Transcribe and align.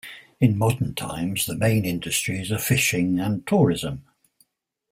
In 0.39 0.57
modern 0.57 0.95
times, 0.95 1.45
the 1.45 1.53
main 1.55 1.85
industries 1.85 2.51
are 2.51 2.57
fishing 2.57 3.19
and 3.19 3.45
tourism. 3.45 4.03